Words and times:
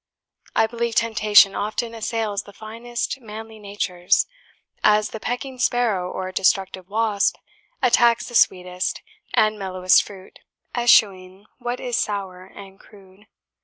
I 0.55 0.65
believe 0.65 0.95
temptation 0.95 1.53
often 1.53 1.93
assails 1.93 2.41
the 2.41 2.53
finest 2.53 3.21
manly 3.21 3.59
natures; 3.59 4.25
as 4.83 5.09
the 5.11 5.19
pecking 5.19 5.59
sparrow 5.59 6.11
or 6.11 6.31
destructive 6.31 6.89
wasp 6.89 7.35
attacks 7.83 8.27
the 8.27 8.33
sweetest 8.33 9.03
and 9.35 9.59
mellowest 9.59 10.01
fruit, 10.01 10.39
eschewing 10.73 11.45
what 11.59 11.79
is 11.79 11.97
sour 11.97 12.45
and 12.45 12.79
crude. 12.79 13.27